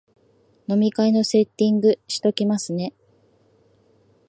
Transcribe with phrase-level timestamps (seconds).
[0.67, 2.95] 飲み会のセッティングしときますね